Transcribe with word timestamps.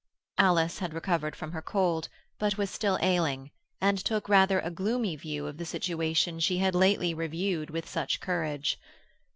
Alice 0.39 0.79
had 0.79 0.95
recovered 0.95 1.35
from 1.35 1.51
her 1.51 1.61
cold, 1.61 2.09
but 2.39 2.57
was 2.57 2.71
still 2.71 2.97
ailing, 3.03 3.51
and 3.79 3.99
took 3.99 4.27
rather 4.27 4.59
a 4.59 4.71
gloomy 4.71 5.15
view 5.15 5.45
of 5.45 5.57
the 5.57 5.63
situation 5.65 6.39
she 6.39 6.57
had 6.57 6.73
lately 6.73 7.13
reviewed 7.13 7.69
with 7.69 7.87
such 7.87 8.19
courage. 8.19 8.79